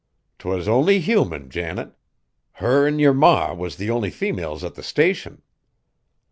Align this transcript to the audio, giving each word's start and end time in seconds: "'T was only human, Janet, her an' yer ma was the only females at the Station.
"'T 0.39 0.49
was 0.49 0.67
only 0.67 0.97
human, 0.99 1.47
Janet, 1.47 1.91
her 2.53 2.87
an' 2.87 2.97
yer 2.97 3.13
ma 3.13 3.53
was 3.53 3.75
the 3.75 3.91
only 3.91 4.09
females 4.09 4.63
at 4.63 4.73
the 4.73 4.81
Station. 4.81 5.43